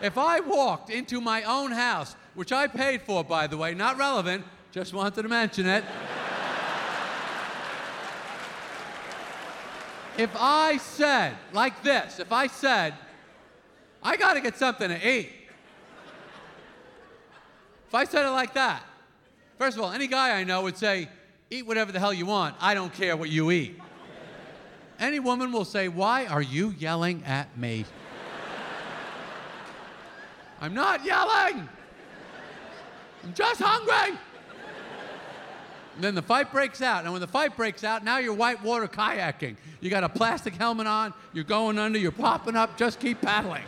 [0.00, 3.98] if I walked into my own house, which I paid for, by the way, not
[3.98, 5.84] relevant, just wanted to mention it.
[10.16, 12.94] if I said, like this, if I said,
[14.02, 15.30] I got to get something to eat.
[17.88, 18.84] If I said it like that,
[19.58, 21.08] first of all, any guy I know would say,
[21.50, 22.54] eat whatever the hell you want.
[22.60, 23.80] I don't care what you eat.
[25.00, 27.84] Any woman will say, Why are you yelling at me?
[30.60, 31.68] I'm not yelling.
[33.24, 34.18] I'm just hungry.
[35.94, 37.02] And then the fight breaks out.
[37.02, 39.56] And when the fight breaks out, now you're whitewater kayaking.
[39.80, 43.64] You got a plastic helmet on, you're going under, you're popping up, just keep paddling.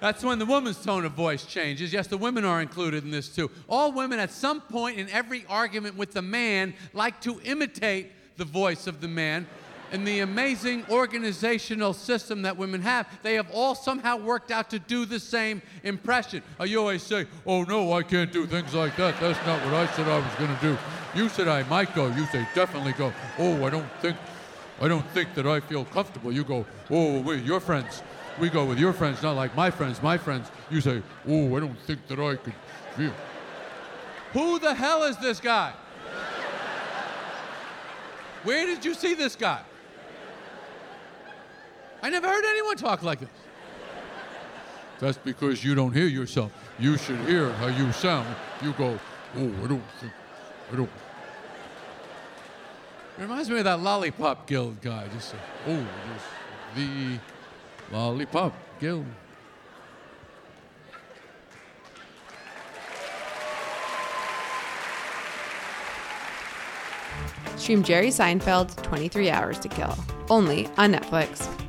[0.00, 1.92] That's when the woman's tone of voice changes.
[1.92, 3.50] Yes, the women are included in this too.
[3.68, 8.44] All women, at some point in every argument with the man, like to imitate the
[8.44, 9.46] voice of the man.
[9.92, 14.78] And the amazing organizational system that women have, they have all somehow worked out to
[14.78, 16.42] do the same impression.
[16.60, 19.18] You always say, Oh, no, I can't do things like that.
[19.20, 20.78] That's not what I said I was going to do.
[21.14, 22.08] You said I might go.
[22.08, 23.12] You say, Definitely go.
[23.38, 24.16] Oh, I don't think.
[24.80, 26.30] I don't think that I feel comfortable.
[26.30, 28.02] You go, oh, wait, your friends.
[28.38, 30.02] We go with your friends, not like my friends.
[30.02, 32.52] My friends, you say, oh, I don't think that I could
[32.94, 33.12] feel.
[34.32, 35.72] Who the hell is this guy?
[38.44, 39.62] Where did you see this guy?
[42.06, 43.28] I never heard anyone talk like this.
[45.00, 46.52] That's because you don't hear yourself.
[46.78, 48.32] You should hear how you sound.
[48.62, 48.96] You go,
[49.36, 50.12] oh, I don't think,
[50.72, 50.90] I don't.
[53.18, 55.08] It reminds me of that Lollipop Guild guy.
[55.14, 55.84] Just say, oh,
[56.76, 57.18] this, the
[57.90, 59.04] Lollipop Guild.
[67.56, 69.98] Stream Jerry Seinfeld 23 Hours to Kill,
[70.30, 71.65] only on Netflix.